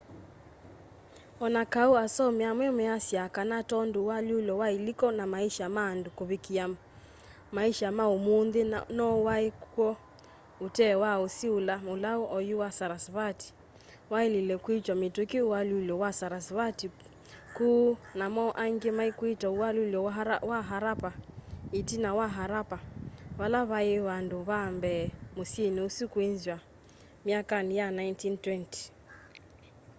o 1.43 1.49
na 1.55 1.63
kau 1.73 1.91
asomi 2.05 2.43
amwe 2.51 2.67
measyaa 2.79 3.33
kana 3.35 3.57
tondu 3.71 3.97
ualyuulo 4.09 4.53
wa 4.61 4.67
iliko 4.77 5.07
na 5.17 5.23
maisha 5.33 5.65
ma 5.75 5.81
andu 5.91 6.09
kuvikiia 6.17 6.65
maisha 7.57 7.87
ma 7.97 8.05
umunthi 8.17 8.61
no 8.97 9.05
waii 9.27 9.51
kw'o 9.73 9.89
utee 10.65 10.95
was 11.01 11.19
usi 11.25 11.47
ula 11.57 11.75
mulau 11.87 12.21
oyu 12.37 12.55
wa 12.63 12.69
sarasvati 12.77 13.47
wailile 14.11 14.55
kwitwa 14.63 14.95
mituki 15.03 15.39
ualyulo-wa-sarasvati 15.51 16.87
kuu 17.55 17.87
namo 18.19 18.43
angi 18.63 18.89
maikwita 18.97 19.47
ualyulo 19.61 19.97
wa 20.51 20.59
harappa 20.69 21.11
itina 21.79 22.09
wa 22.19 22.27
harappa 22.37 22.77
vala 23.37 23.59
vai 23.71 23.91
vandu 24.07 24.37
va 24.49 24.57
mbee 24.77 25.03
musyini 25.35 25.79
usu 25.87 26.03
kwinzwa 26.13 26.57
myakani 27.25 27.73
ya 27.79 27.87
1920 27.91 28.91